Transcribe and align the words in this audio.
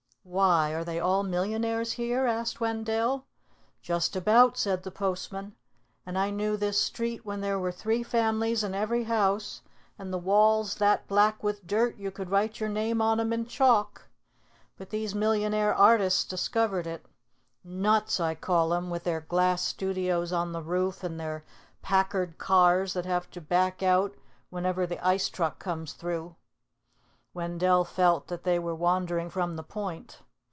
"Why, 0.23 0.71
are 0.75 0.83
they 0.83 0.99
all 0.99 1.23
millionaires 1.23 1.93
here?" 1.93 2.27
asked 2.27 2.61
Wendell. 2.61 3.25
"Just 3.81 4.15
about," 4.15 4.55
said 4.55 4.83
the 4.83 4.91
postman; 4.91 5.55
"and 6.05 6.15
I 6.15 6.29
knew 6.29 6.55
this 6.55 6.79
street 6.79 7.25
when 7.25 7.41
there 7.41 7.57
were 7.57 7.71
three 7.71 8.03
families 8.03 8.63
in 8.63 8.75
every 8.75 9.05
house, 9.05 9.63
and 9.97 10.13
the 10.13 10.19
walls 10.19 10.75
that 10.75 11.07
black 11.07 11.41
with 11.41 11.65
dirt, 11.65 11.97
you 11.97 12.11
could 12.11 12.29
write 12.29 12.59
your 12.59 12.69
name 12.69 13.01
on 13.01 13.19
'em 13.19 13.33
in 13.33 13.47
chalk. 13.47 14.09
But 14.77 14.91
these 14.91 15.15
millionaire 15.15 15.73
artists 15.73 16.23
discovered 16.23 16.85
it. 16.85 17.03
Nuts, 17.63 18.19
I 18.19 18.35
call 18.35 18.75
'em, 18.75 18.91
with 18.91 19.05
their 19.05 19.21
glass 19.21 19.63
studios 19.63 20.31
on 20.31 20.51
the 20.51 20.61
roof 20.63 21.03
and 21.03 21.19
their 21.19 21.43
Packard 21.81 22.37
cars 22.37 22.93
that 22.93 23.05
have 23.07 23.31
to 23.31 23.41
back 23.41 23.81
out 23.81 24.13
whenever 24.51 24.85
the 24.85 25.03
ice 25.05 25.29
truck 25.29 25.57
comes 25.57 25.93
through." 25.93 26.35
Wendell 27.33 27.85
felt 27.85 28.27
that 28.27 28.43
they 28.43 28.59
were 28.59 28.75
wandering 28.75 29.29
from 29.29 29.55
the 29.55 29.63
point. 29.63 30.19